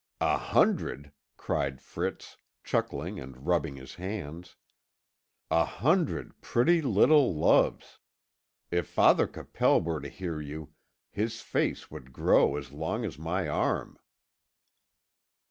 [0.21, 4.55] "A hundred!" cried Fritz, chuckling and rubbing his hands.
[5.51, 7.99] "A hundred pretty little loves!
[8.71, 10.73] If Father Capel were to hear you,
[11.11, 13.99] his face would grow as long as my arm.